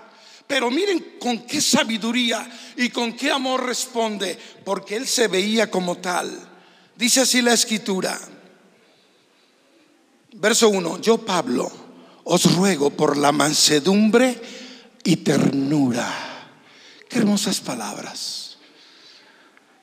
[0.55, 5.97] Pero miren con qué sabiduría y con qué amor responde, porque él se veía como
[5.97, 6.31] tal.
[6.95, 8.17] Dice así la escritura.
[10.35, 11.69] Verso 1, yo Pablo
[12.23, 14.41] os ruego por la mansedumbre
[15.03, 16.09] y ternura.
[17.09, 18.59] Qué hermosas palabras.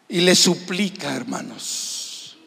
[0.07, 2.37] Y le suplica, hermanos,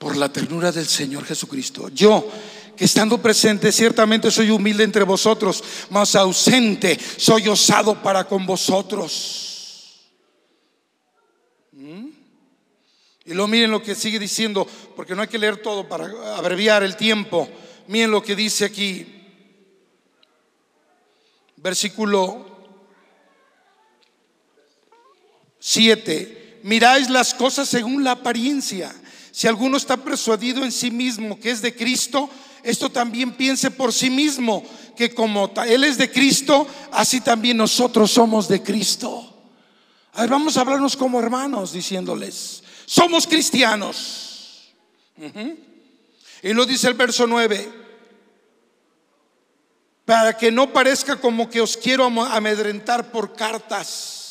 [0.00, 1.90] por la ternura del Señor Jesucristo.
[1.90, 2.28] Yo,
[2.76, 9.44] que estando presente, ciertamente soy humilde entre vosotros, mas ausente soy osado para con vosotros.
[13.26, 16.04] Y luego miren lo que sigue diciendo, porque no hay que leer todo para
[16.36, 17.48] abreviar el tiempo.
[17.88, 19.06] Miren lo que dice aquí.
[21.56, 22.54] Versículo
[25.58, 26.60] 7.
[26.64, 28.94] Miráis las cosas según la apariencia.
[29.30, 32.28] Si alguno está persuadido en sí mismo que es de Cristo,
[32.64, 34.64] esto también piense por sí mismo,
[34.96, 39.32] que como Él es de Cristo, así también nosotros somos de Cristo.
[40.14, 44.72] A ver, vamos a hablarnos como hermanos, diciéndoles, somos cristianos.
[46.42, 47.84] Y lo dice el verso 9.
[50.04, 54.23] Para que no parezca como que os quiero amedrentar por cartas.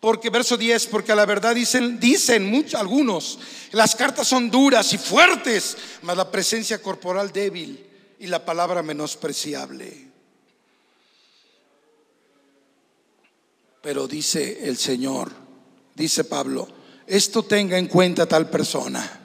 [0.00, 3.38] Porque verso 10, porque a la verdad dicen, dicen muchos, algunos,
[3.72, 7.84] las cartas son duras y fuertes, mas la presencia corporal débil
[8.18, 10.06] y la palabra menospreciable.
[13.80, 15.30] Pero dice el Señor,
[15.94, 16.68] dice Pablo,
[17.06, 19.22] esto tenga en cuenta tal persona.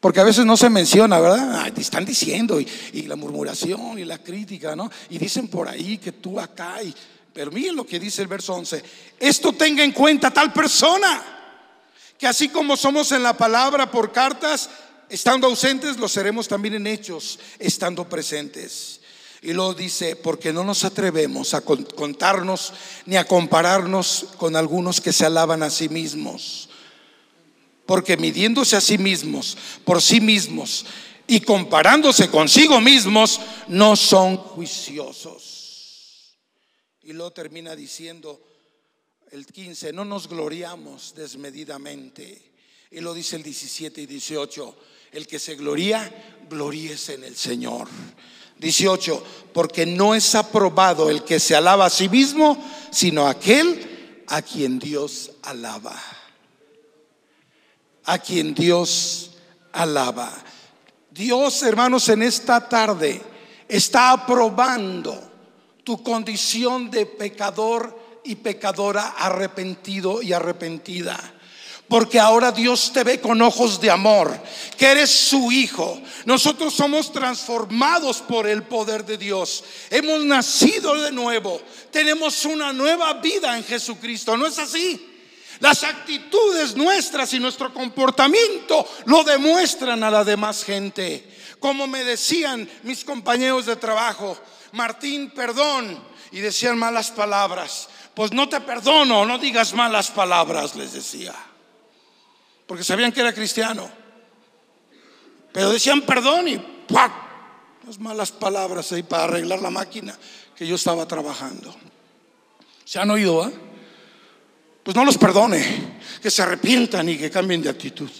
[0.00, 1.76] Porque a veces no se menciona, ¿verdad?
[1.76, 4.90] están diciendo y, la murmuración y la crítica, ¿no?
[5.10, 6.94] Y dicen por ahí que tú acá, y,
[7.32, 8.82] pero miren lo que dice el verso 11.
[9.18, 11.22] Esto tenga en cuenta tal persona,
[12.18, 14.70] que así como somos en la palabra por cartas,
[15.08, 19.00] estando ausentes, lo seremos también en hechos, estando presentes.
[19.40, 22.72] Y luego dice, porque no nos atrevemos a contarnos
[23.06, 26.68] ni a compararnos con algunos que se alaban a sí mismos.
[27.86, 30.84] Porque midiéndose a sí mismos, por sí mismos,
[31.28, 35.57] y comparándose consigo mismos, no son juiciosos.
[37.08, 38.38] Y luego termina diciendo
[39.30, 42.52] el 15, no nos gloriamos desmedidamente.
[42.90, 44.76] Y lo dice el 17 y 18,
[45.12, 47.88] el que se gloría, gloríese en el Señor.
[48.58, 49.24] 18,
[49.54, 54.78] porque no es aprobado el que se alaba a sí mismo, sino aquel a quien
[54.78, 55.98] Dios alaba.
[58.04, 59.30] A quien Dios
[59.72, 60.30] alaba.
[61.10, 63.22] Dios, hermanos, en esta tarde
[63.66, 65.27] está aprobando
[65.88, 71.18] tu condición de pecador y pecadora arrepentido y arrepentida.
[71.88, 74.38] Porque ahora Dios te ve con ojos de amor,
[74.76, 75.98] que eres su hijo.
[76.26, 79.64] Nosotros somos transformados por el poder de Dios.
[79.88, 81.58] Hemos nacido de nuevo.
[81.90, 84.36] Tenemos una nueva vida en Jesucristo.
[84.36, 85.02] ¿No es así?
[85.60, 91.24] Las actitudes nuestras y nuestro comportamiento lo demuestran a la demás gente.
[91.58, 94.38] Como me decían mis compañeros de trabajo,
[94.72, 95.98] Martín, perdón,
[96.30, 97.88] y decían malas palabras.
[98.14, 101.34] Pues no te perdono, no digas malas palabras, les decía.
[102.66, 103.88] Porque sabían que era cristiano.
[105.52, 107.12] Pero decían perdón y ¡puac!
[107.86, 110.16] Las malas palabras ahí para arreglar la máquina
[110.54, 111.74] que yo estaba trabajando.
[112.84, 113.42] ¿Se han oído?
[113.42, 113.52] Ah?
[114.82, 118.10] Pues no los perdone, que se arrepientan y que cambien de actitud.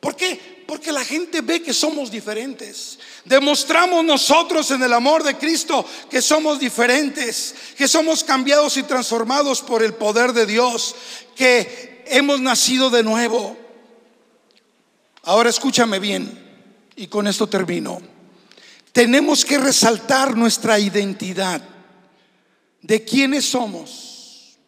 [0.00, 0.64] ¿Por qué?
[0.66, 2.98] Porque la gente ve que somos diferentes.
[3.24, 9.62] Demostramos nosotros en el amor de Cristo que somos diferentes, que somos cambiados y transformados
[9.62, 10.96] por el poder de Dios,
[11.36, 13.56] que hemos nacido de nuevo.
[15.22, 16.36] Ahora escúchame bien
[16.96, 18.02] y con esto termino.
[18.90, 21.62] Tenemos que resaltar nuestra identidad
[22.82, 24.58] de quiénes somos.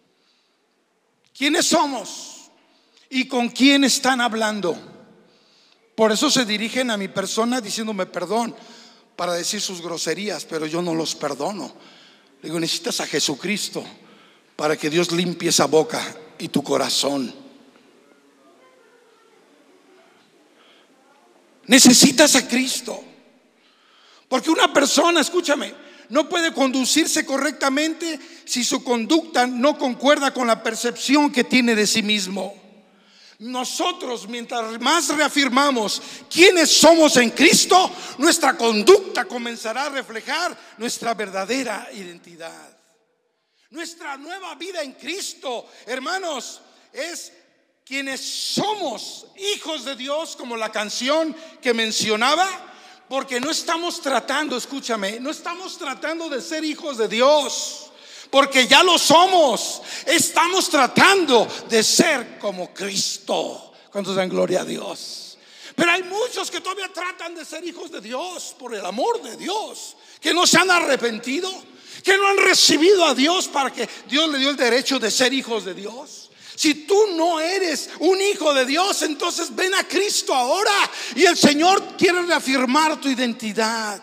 [1.37, 2.51] ¿Quiénes somos?
[3.11, 4.94] ¿Y con quién están hablando?
[5.95, 8.55] Por eso se dirigen a mi persona diciéndome perdón
[9.17, 11.73] para decir sus groserías, pero yo no los perdono.
[12.43, 13.85] Le digo, necesitas a Jesucristo
[14.57, 16.01] para que Dios limpie esa boca
[16.39, 17.33] y tu corazón.
[21.67, 23.03] Necesitas a Cristo.
[24.29, 25.73] Porque una persona, escúchame,
[26.09, 31.87] no puede conducirse correctamente si su conducta no concuerda con la percepción que tiene de
[31.87, 32.64] sí mismo.
[33.41, 41.89] Nosotros, mientras más reafirmamos quiénes somos en Cristo, nuestra conducta comenzará a reflejar nuestra verdadera
[41.93, 42.77] identidad.
[43.71, 46.61] Nuestra nueva vida en Cristo, hermanos,
[46.93, 47.33] es
[47.85, 52.49] quienes somos hijos de Dios, como la canción que mencionaba,
[53.09, 57.84] porque no estamos tratando, escúchame, no estamos tratando de ser hijos de Dios
[58.35, 59.81] porque ya lo somos.
[60.05, 63.73] Estamos tratando de ser como Cristo.
[63.93, 65.39] ¿Cuántos dan gloria a Dios?
[65.77, 69.37] Pero hay muchos que todavía tratan de ser hijos de Dios por el amor de
[69.37, 71.49] Dios, que no se han arrepentido,
[72.03, 75.33] que no han recibido a Dios para que Dios le dio el derecho de ser
[75.33, 76.33] hijos de Dios.
[76.57, 81.37] Si tú no eres un hijo de Dios, entonces ven a Cristo ahora y el
[81.37, 84.03] Señor quiere reafirmar tu identidad.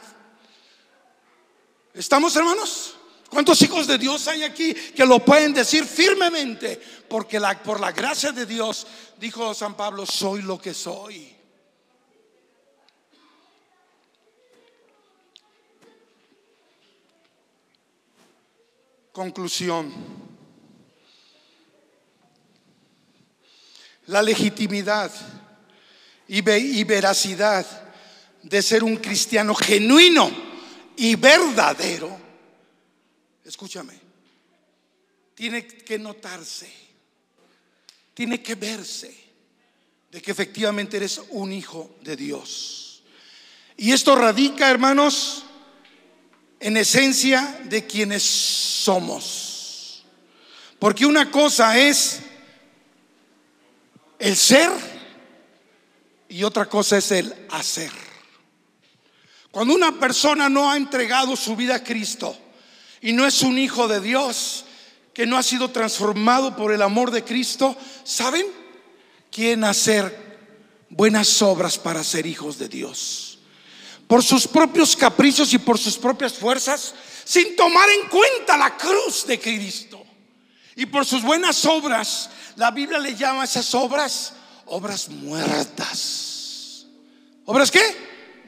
[1.94, 2.96] ¿Estamos hermanos?
[3.42, 6.80] ¿Cuántos hijos de Dios hay aquí que lo pueden decir firmemente?
[7.10, 8.86] Porque por la gracia de Dios,
[9.20, 11.36] dijo San Pablo, soy lo que soy.
[19.12, 19.92] Conclusión.
[24.06, 25.12] La legitimidad
[26.28, 27.66] y veracidad
[28.44, 30.30] de ser un cristiano genuino
[30.96, 32.21] y verdadero
[33.52, 33.94] escúchame,
[35.36, 36.72] tiene que notarse,
[38.14, 39.14] tiene que verse
[40.10, 43.04] de que efectivamente eres un hijo de Dios.
[43.76, 45.44] Y esto radica, hermanos,
[46.62, 50.06] en esencia de quienes somos.
[50.80, 52.22] Porque una cosa es
[54.18, 54.72] el ser
[56.30, 57.92] y otra cosa es el hacer.
[59.52, 62.38] Cuando una persona no ha entregado su vida a Cristo,
[63.02, 64.66] y no es un hijo de Dios
[65.14, 68.46] que no ha sido transformado por el amor de Cristo, ¿saben?
[69.32, 70.40] Quieren hacer
[70.90, 73.40] buenas obras para ser hijos de Dios.
[74.08, 76.94] Por sus propios caprichos y por sus propias fuerzas,
[77.24, 80.04] sin tomar en cuenta la cruz de Cristo.
[80.76, 84.34] Y por sus buenas obras, la Biblia le llama a esas obras
[84.66, 86.86] obras muertas.
[87.46, 87.82] ¿Obras qué?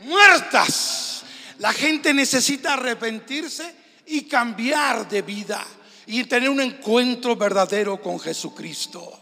[0.04, 1.24] Muertas.
[1.60, 5.66] La gente necesita arrepentirse y cambiar de vida
[6.08, 9.20] y tener un encuentro verdadero con Jesucristo.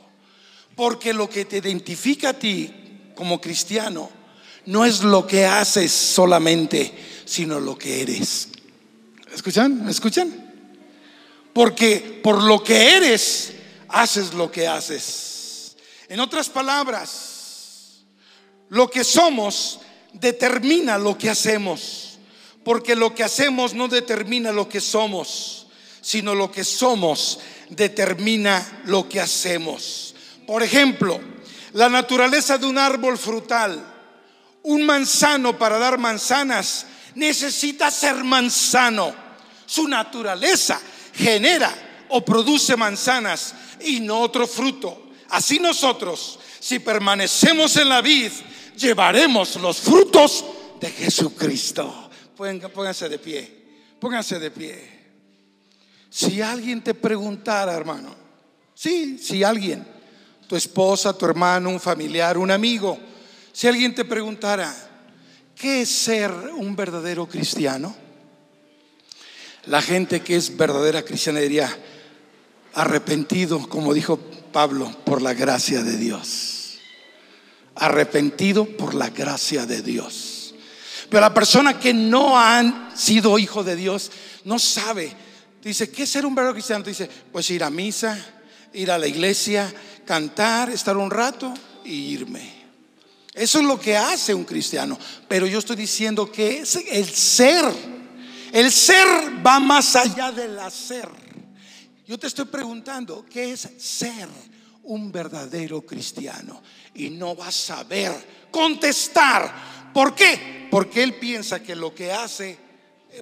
[0.75, 4.09] Porque lo que te identifica a ti como cristiano
[4.65, 6.93] no es lo que haces solamente,
[7.25, 8.49] sino lo que eres.
[9.33, 9.85] ¿Escuchan?
[9.85, 10.51] ¿Me escuchan?
[11.53, 13.53] Porque por lo que eres,
[13.89, 15.75] haces lo que haces.
[16.07, 18.03] En otras palabras,
[18.69, 19.79] lo que somos
[20.13, 22.10] determina lo que hacemos.
[22.63, 25.67] Porque lo que hacemos no determina lo que somos,
[26.01, 27.39] sino lo que somos
[27.69, 30.13] determina lo que hacemos.
[30.45, 31.19] Por ejemplo,
[31.73, 33.83] la naturaleza de un árbol frutal,
[34.63, 36.85] un manzano para dar manzanas,
[37.15, 39.13] necesita ser manzano.
[39.65, 40.79] Su naturaleza
[41.13, 45.11] genera o produce manzanas y no otro fruto.
[45.29, 48.31] Así nosotros, si permanecemos en la vid,
[48.75, 50.45] llevaremos los frutos
[50.79, 52.00] de Jesucristo
[52.73, 53.51] pónganse de pie,
[53.99, 55.01] pónganse de pie.
[56.09, 58.21] Si alguien te preguntara, hermano,
[58.81, 59.85] Sí, si alguien,
[60.47, 62.97] tu esposa, tu hermano, un familiar, un amigo,
[63.53, 64.75] si alguien te preguntara,
[65.53, 67.95] ¿qué es ser un verdadero cristiano?
[69.67, 71.69] La gente que es verdadera cristiana diría,
[72.73, 74.17] arrepentido, como dijo
[74.51, 76.79] Pablo, por la gracia de Dios.
[77.75, 80.40] Arrepentido por la gracia de Dios.
[81.11, 84.09] Pero la persona que no han sido hijo de Dios
[84.45, 85.11] no sabe.
[85.61, 86.85] Dice, ¿qué es ser un verdadero cristiano?
[86.85, 88.17] Dice, pues ir a misa,
[88.71, 89.73] ir a la iglesia,
[90.05, 91.53] cantar, estar un rato
[91.83, 92.61] y irme.
[93.33, 94.97] Eso es lo que hace un cristiano.
[95.27, 97.65] Pero yo estoy diciendo que es el ser.
[98.53, 99.05] El ser
[99.45, 101.09] va más allá del hacer.
[102.07, 104.29] Yo te estoy preguntando, ¿qué es ser
[104.83, 106.63] un verdadero cristiano?
[106.95, 109.80] Y no vas a saber contestar.
[109.93, 110.67] ¿Por qué?
[110.71, 112.57] Porque él piensa que lo que hace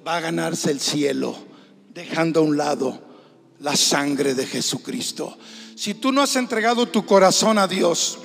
[0.06, 1.36] va a ganarse el cielo,
[1.92, 3.02] dejando a un lado
[3.60, 5.36] la sangre de Jesucristo.
[5.74, 8.18] Si tú no has entregado tu corazón a Dios,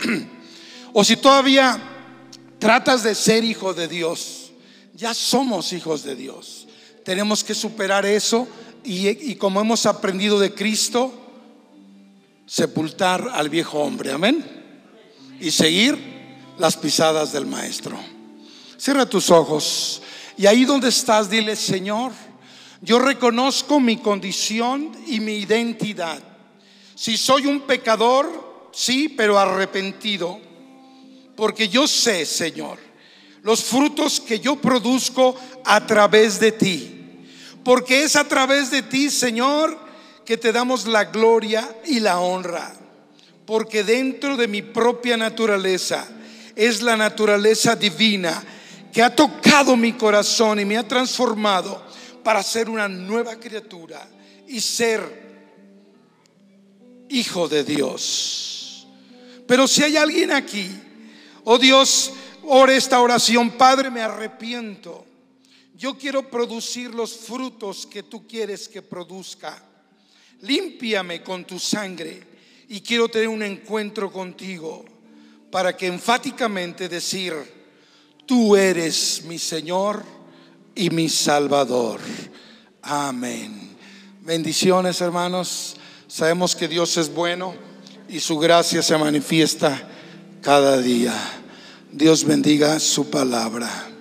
[0.93, 1.81] o si todavía
[2.59, 4.51] tratas de ser hijo de Dios,
[4.93, 6.67] ya somos hijos de Dios.
[7.03, 8.47] Tenemos que superar eso
[8.83, 11.13] y, como hemos aprendido de Cristo,
[12.45, 14.45] sepultar al viejo hombre, amén.
[15.39, 15.97] Y seguir
[16.57, 18.14] las pisadas del Maestro.
[18.77, 20.01] Cierra tus ojos
[20.37, 22.11] y ahí donde estás, dile, Señor,
[22.81, 26.21] yo reconozco mi condición y mi identidad.
[26.93, 30.39] Si soy un pecador, sí, pero arrepentido.
[31.35, 32.79] Porque yo sé, Señor,
[33.43, 36.91] los frutos que yo produzco a través de ti.
[37.63, 39.77] Porque es a través de ti, Señor,
[40.25, 42.75] que te damos la gloria y la honra.
[43.45, 46.07] Porque dentro de mi propia naturaleza
[46.55, 48.43] es la naturaleza divina
[48.95, 51.83] que ha tocado mi corazón y me ha transformado
[52.23, 54.07] para ser una nueva criatura
[54.47, 55.01] y ser
[57.09, 58.87] hijo de Dios.
[59.45, 60.71] Pero si hay alguien aquí,
[61.43, 65.05] oh Dios, ore esta oración, Padre, me arrepiento.
[65.75, 69.61] Yo quiero producir los frutos que tú quieres que produzca.
[70.39, 72.23] Límpiame con tu sangre
[72.69, 74.85] y quiero tener un encuentro contigo
[75.51, 77.64] para que enfáticamente decir,
[78.25, 80.03] tú eres mi Señor
[80.73, 81.99] y mi Salvador.
[82.81, 83.75] Amén.
[84.21, 85.75] Bendiciones, hermanos.
[86.07, 87.55] Sabemos que Dios es bueno
[88.09, 89.87] y su gracia se manifiesta
[90.41, 91.13] cada día.
[91.91, 93.94] Dios bendiga su palabra.